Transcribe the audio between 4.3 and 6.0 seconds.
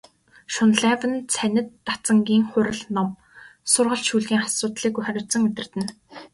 асуудлыг хариуцан удирдана.